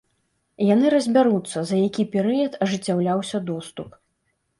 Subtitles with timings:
[0.67, 3.89] Яны разбяруцца, за які перыяд ажыццяўляўся доступ.